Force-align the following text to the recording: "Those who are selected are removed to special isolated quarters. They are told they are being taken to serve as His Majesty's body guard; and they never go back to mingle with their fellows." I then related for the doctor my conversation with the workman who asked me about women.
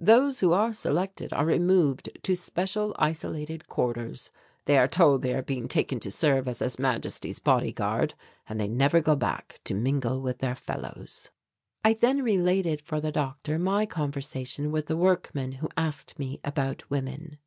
"Those 0.00 0.40
who 0.40 0.52
are 0.52 0.72
selected 0.72 1.32
are 1.32 1.46
removed 1.46 2.10
to 2.24 2.34
special 2.34 2.92
isolated 2.98 3.68
quarters. 3.68 4.32
They 4.64 4.76
are 4.76 4.88
told 4.88 5.22
they 5.22 5.32
are 5.32 5.44
being 5.44 5.68
taken 5.68 6.00
to 6.00 6.10
serve 6.10 6.48
as 6.48 6.58
His 6.58 6.80
Majesty's 6.80 7.38
body 7.38 7.70
guard; 7.70 8.14
and 8.48 8.58
they 8.58 8.66
never 8.66 9.00
go 9.00 9.14
back 9.14 9.60
to 9.66 9.74
mingle 9.74 10.20
with 10.20 10.38
their 10.38 10.56
fellows." 10.56 11.30
I 11.84 11.92
then 11.94 12.24
related 12.24 12.82
for 12.82 13.00
the 13.00 13.12
doctor 13.12 13.60
my 13.60 13.86
conversation 13.86 14.72
with 14.72 14.86
the 14.86 14.96
workman 14.96 15.52
who 15.52 15.68
asked 15.76 16.18
me 16.18 16.40
about 16.42 16.90
women. 16.90 17.38